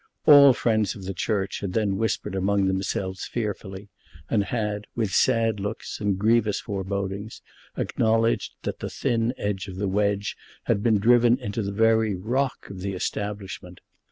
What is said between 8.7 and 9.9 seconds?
the thin edge of the